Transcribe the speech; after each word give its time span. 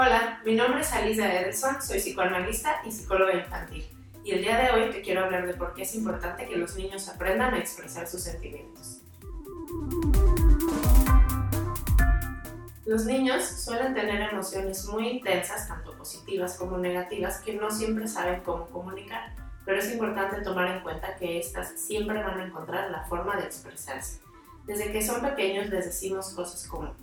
Hola, 0.00 0.40
mi 0.44 0.54
nombre 0.54 0.82
es 0.82 0.92
Alicia 0.92 1.40
Ederson, 1.40 1.82
soy 1.82 1.98
psicoanalista 1.98 2.82
y 2.86 2.92
psicóloga 2.92 3.34
infantil. 3.34 3.84
Y 4.22 4.30
el 4.30 4.42
día 4.42 4.56
de 4.56 4.70
hoy 4.70 4.90
te 4.92 5.02
quiero 5.02 5.24
hablar 5.24 5.44
de 5.44 5.54
por 5.54 5.74
qué 5.74 5.82
es 5.82 5.92
importante 5.96 6.46
que 6.46 6.56
los 6.56 6.76
niños 6.76 7.08
aprendan 7.08 7.52
a 7.52 7.58
expresar 7.58 8.06
sus 8.06 8.22
sentimientos. 8.22 9.00
Los 12.86 13.06
niños 13.06 13.44
suelen 13.44 13.92
tener 13.92 14.32
emociones 14.32 14.84
muy 14.84 15.08
intensas, 15.08 15.66
tanto 15.66 15.98
positivas 15.98 16.56
como 16.56 16.78
negativas, 16.78 17.40
que 17.40 17.54
no 17.54 17.68
siempre 17.68 18.06
saben 18.06 18.42
cómo 18.42 18.68
comunicar, 18.68 19.34
pero 19.64 19.80
es 19.80 19.92
importante 19.92 20.42
tomar 20.42 20.76
en 20.76 20.80
cuenta 20.84 21.16
que 21.16 21.40
éstas 21.40 21.72
siempre 21.76 22.22
van 22.22 22.38
a 22.38 22.46
encontrar 22.46 22.92
la 22.92 23.02
forma 23.06 23.34
de 23.34 23.46
expresarse. 23.46 24.20
Desde 24.64 24.92
que 24.92 25.02
son 25.02 25.22
pequeños 25.22 25.70
les 25.70 25.86
decimos 25.86 26.30
cosas 26.34 26.68
como, 26.68 26.94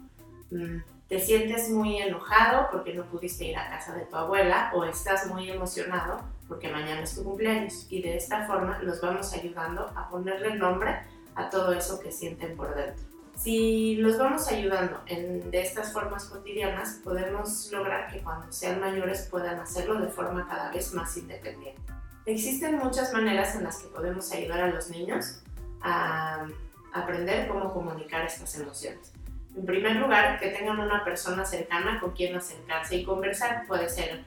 mm, 0.51 0.94
te 1.07 1.19
sientes 1.19 1.69
muy 1.69 2.01
enojado 2.01 2.67
porque 2.71 2.93
no 2.93 3.05
pudiste 3.05 3.45
ir 3.45 3.57
a 3.57 3.69
casa 3.69 3.93
de 3.93 4.05
tu 4.05 4.15
abuela 4.15 4.71
o 4.73 4.83
estás 4.85 5.27
muy 5.27 5.49
emocionado 5.49 6.19
porque 6.47 6.69
mañana 6.69 7.01
es 7.01 7.15
tu 7.15 7.23
cumpleaños 7.23 7.87
y 7.89 8.01
de 8.01 8.17
esta 8.17 8.45
forma 8.47 8.79
los 8.79 9.01
vamos 9.01 9.33
ayudando 9.33 9.91
a 9.95 10.09
ponerle 10.09 10.55
nombre 10.55 10.99
a 11.35 11.49
todo 11.49 11.73
eso 11.73 11.99
que 11.99 12.11
sienten 12.11 12.55
por 12.55 12.73
dentro. 12.75 13.03
Si 13.35 13.97
los 13.97 14.17
vamos 14.17 14.47
ayudando 14.47 15.01
en, 15.07 15.51
de 15.51 15.61
estas 15.61 15.91
formas 15.91 16.25
cotidianas, 16.25 17.01
podemos 17.03 17.69
lograr 17.71 18.11
que 18.11 18.19
cuando 18.19 18.49
sean 18.51 18.79
mayores 18.79 19.27
puedan 19.29 19.59
hacerlo 19.59 19.99
de 19.99 20.07
forma 20.07 20.47
cada 20.47 20.71
vez 20.71 20.93
más 20.93 21.17
independiente. 21.17 21.81
Existen 22.25 22.77
muchas 22.77 23.11
maneras 23.13 23.55
en 23.55 23.63
las 23.65 23.77
que 23.79 23.89
podemos 23.89 24.31
ayudar 24.31 24.61
a 24.61 24.67
los 24.67 24.89
niños 24.89 25.41
a 25.81 26.47
aprender 26.93 27.47
cómo 27.49 27.73
comunicar 27.73 28.25
estas 28.25 28.55
emociones. 28.55 29.11
En 29.55 29.65
primer 29.65 29.95
lugar, 29.95 30.39
que 30.39 30.49
tengan 30.49 30.79
una 30.79 31.03
persona 31.03 31.45
cercana 31.45 31.99
con 31.99 32.11
quien 32.11 32.35
acercarse 32.35 32.97
y 32.97 33.05
conversar. 33.05 33.65
Puede 33.67 33.89
ser 33.89 34.23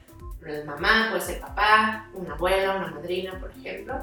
mamá, 0.65 1.07
puede 1.09 1.21
ser 1.21 1.39
papá, 1.39 2.09
una 2.13 2.33
abuela, 2.33 2.75
una 2.75 2.87
madrina, 2.87 3.39
por 3.39 3.51
ejemplo. 3.51 3.95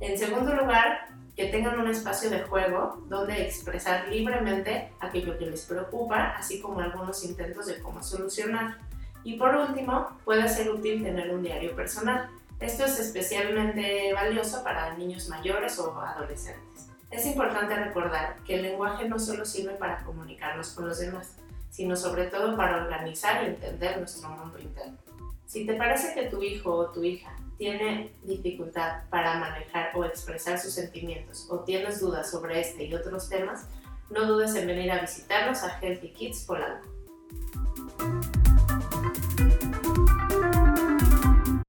En 0.00 0.18
segundo 0.18 0.54
lugar, 0.54 1.08
que 1.36 1.46
tengan 1.46 1.78
un 1.78 1.88
espacio 1.88 2.30
de 2.30 2.42
juego 2.42 3.04
donde 3.08 3.42
expresar 3.42 4.08
libremente 4.08 4.92
aquello 5.00 5.36
que 5.38 5.46
les 5.46 5.64
preocupa, 5.64 6.34
así 6.36 6.60
como 6.60 6.80
algunos 6.80 7.24
intentos 7.24 7.66
de 7.66 7.80
cómo 7.80 8.02
solucionar. 8.02 8.78
Y 9.24 9.36
por 9.36 9.54
último, 9.54 10.18
puede 10.24 10.48
ser 10.48 10.70
útil 10.70 11.02
tener 11.02 11.34
un 11.34 11.42
diario 11.42 11.74
personal. 11.74 12.28
Esto 12.60 12.84
es 12.84 12.98
especialmente 12.98 14.12
valioso 14.12 14.62
para 14.62 14.94
niños 14.94 15.28
mayores 15.28 15.78
o 15.78 15.98
adolescentes. 16.00 16.93
Es 17.14 17.26
importante 17.26 17.76
recordar 17.76 18.38
que 18.44 18.56
el 18.56 18.62
lenguaje 18.62 19.08
no 19.08 19.20
solo 19.20 19.44
sirve 19.44 19.74
para 19.74 20.02
comunicarnos 20.02 20.70
con 20.70 20.88
los 20.88 20.98
demás, 20.98 21.36
sino 21.70 21.94
sobre 21.94 22.26
todo 22.26 22.56
para 22.56 22.82
organizar 22.82 23.44
y 23.44 23.46
entender 23.50 23.98
nuestro 23.98 24.30
mundo 24.30 24.58
interno. 24.58 24.98
Si 25.46 25.64
te 25.64 25.74
parece 25.74 26.12
que 26.12 26.28
tu 26.28 26.42
hijo 26.42 26.72
o 26.72 26.90
tu 26.90 27.04
hija 27.04 27.30
tiene 27.56 28.12
dificultad 28.24 29.04
para 29.10 29.38
manejar 29.38 29.92
o 29.94 30.04
expresar 30.04 30.58
sus 30.58 30.74
sentimientos 30.74 31.46
o 31.50 31.60
tienes 31.60 32.00
dudas 32.00 32.28
sobre 32.28 32.60
este 32.60 32.86
y 32.86 32.94
otros 32.94 33.28
temas, 33.28 33.68
no 34.10 34.26
dudes 34.26 34.52
en 34.56 34.66
venir 34.66 34.90
a 34.90 35.00
visitarnos 35.00 35.62
a 35.62 35.78
Healthy 35.78 36.08
Kids 36.14 36.44
Polanco. 36.44 36.93